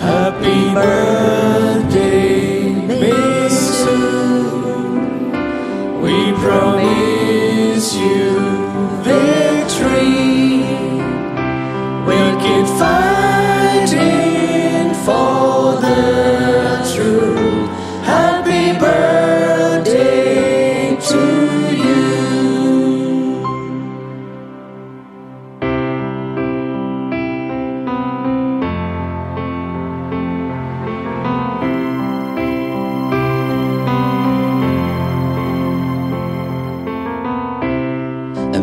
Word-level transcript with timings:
Happy 0.00 0.74
birthday, 0.74 2.72
Miss. 2.86 3.58
We 6.02 6.32
promise 6.42 7.94
you 7.94 8.40
victory. 9.02 9.41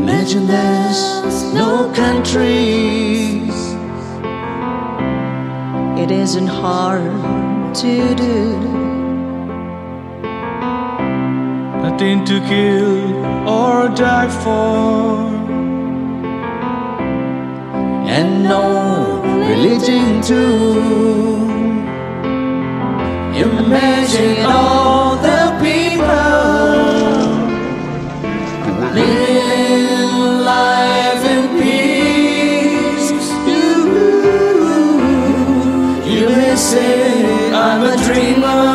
Imagine 0.01 0.47
there's 0.47 1.53
no 1.53 1.91
countries. 1.93 3.55
It 6.01 6.09
isn't 6.09 6.47
hard 6.47 7.75
to 7.75 8.15
do. 8.15 8.39
Nothing 11.83 12.23
to 12.25 12.39
kill 12.47 13.25
or 13.47 13.89
die 13.89 14.29
for. 14.43 15.29
And 18.17 18.43
no 18.43 19.21
religion 19.51 20.21
too. 20.21 21.19
Imagine 23.35 24.45
all 24.45 24.88
dreamer. 38.13 38.65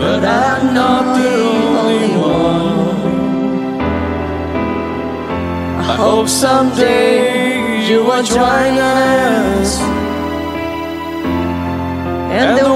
But 0.00 0.24
I'm 0.24 0.62
not 0.80 1.04
the 1.18 1.34
only 1.82 2.10
one. 2.16 3.80
I 5.84 5.94
hope 6.02 6.28
someday 6.28 7.86
you 7.88 7.98
will 8.08 8.22
join 8.22 8.74
us, 8.78 9.70
and 12.38 12.48
the 12.58 12.69